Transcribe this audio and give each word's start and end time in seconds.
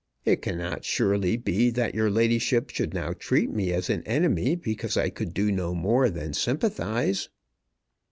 It 0.25 0.41
cannot 0.41 0.83
surely 0.83 1.37
be 1.37 1.69
that 1.69 1.93
your 1.93 2.09
ladyship 2.09 2.71
should 2.71 2.91
now 2.91 3.13
treat 3.13 3.51
me 3.51 3.71
as 3.71 3.87
an 3.87 4.01
enemy 4.07 4.55
because 4.55 4.97
I 4.97 5.11
could 5.11 5.31
do 5.31 5.51
no 5.51 5.75
more 5.75 6.09
than 6.09 6.33
sympathize! 6.33 7.29